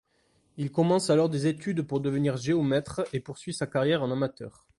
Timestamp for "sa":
3.53-3.67